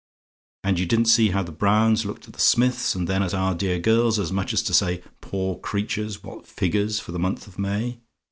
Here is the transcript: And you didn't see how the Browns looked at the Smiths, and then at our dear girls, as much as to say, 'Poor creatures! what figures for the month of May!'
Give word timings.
And 0.63 0.79
you 0.79 0.87
didn't 0.87 1.05
see 1.09 1.29
how 1.29 1.43
the 1.43 1.51
Browns 1.51 2.05
looked 2.07 2.25
at 2.25 2.33
the 2.33 2.39
Smiths, 2.39 2.95
and 2.95 3.07
then 3.07 3.21
at 3.21 3.35
our 3.35 3.53
dear 3.53 3.77
girls, 3.77 4.17
as 4.17 4.31
much 4.31 4.51
as 4.51 4.63
to 4.63 4.73
say, 4.73 5.03
'Poor 5.21 5.59
creatures! 5.59 6.23
what 6.23 6.47
figures 6.47 6.99
for 6.99 7.11
the 7.11 7.19
month 7.19 7.45
of 7.45 7.59
May!' 7.59 8.01